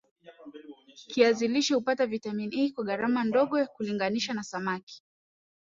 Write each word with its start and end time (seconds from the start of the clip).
kiazi 1.07 1.47
lishe 1.47 1.73
hutupa 1.75 2.05
vitamini 2.05 2.55
A 2.65 2.71
kwa 2.73 2.83
gharama 2.83 3.23
ndogo 3.23 3.65
kulinganisha 3.67 4.43
samak 4.43 4.83